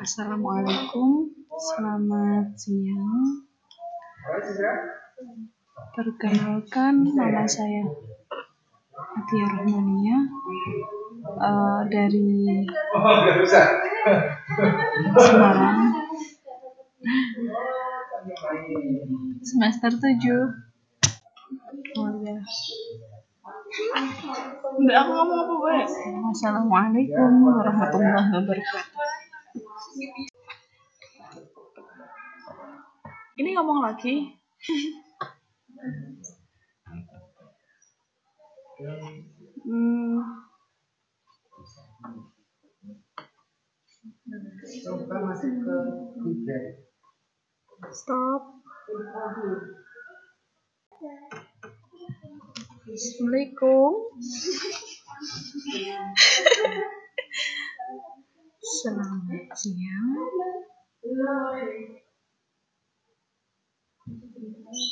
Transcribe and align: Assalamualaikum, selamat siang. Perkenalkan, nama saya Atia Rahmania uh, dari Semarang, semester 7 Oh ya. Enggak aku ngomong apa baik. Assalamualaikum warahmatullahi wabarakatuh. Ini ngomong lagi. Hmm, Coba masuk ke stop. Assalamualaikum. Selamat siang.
Assalamualaikum, 0.00 1.28
selamat 1.52 2.56
siang. 2.56 3.44
Perkenalkan, 5.92 7.04
nama 7.12 7.44
saya 7.44 7.84
Atia 8.96 9.44
Rahmania 9.44 10.18
uh, 11.36 11.84
dari 11.92 12.64
Semarang, 15.20 15.80
semester 19.44 19.92
7 19.92 20.68
Oh 21.98 22.14
ya. 22.22 22.38
Enggak 23.68 24.96
aku 25.04 25.10
ngomong 25.12 25.38
apa 25.44 25.54
baik. 25.60 25.88
Assalamualaikum 26.32 27.30
warahmatullahi 27.44 28.30
wabarakatuh. 28.32 28.96
Ini 33.38 33.48
ngomong 33.54 33.78
lagi. 33.84 34.14
Hmm, 39.68 40.16
Coba 44.84 45.16
masuk 45.24 45.52
ke 45.64 45.76
stop. 47.92 48.42
Assalamualaikum. 52.88 54.16
Selamat 58.64 59.44
siang. 59.60 60.16